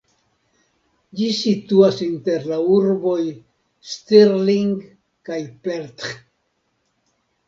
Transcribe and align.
Ĝi 1.17 1.25
situas 1.39 1.99
inter 2.05 2.47
la 2.51 2.57
urboj 2.75 3.17
Stirling 3.89 4.71
kaj 5.29 5.37
Perth. 5.67 6.09